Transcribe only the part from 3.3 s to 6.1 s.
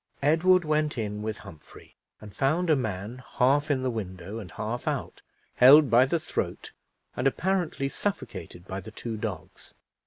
half in the window and half out, held by